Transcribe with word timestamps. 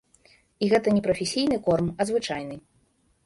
І 0.63 0.69
гэта 0.71 0.93
не 0.95 1.03
прафесійны 1.07 1.59
корм, 1.67 1.91
а 1.99 2.07
звычайны. 2.13 2.55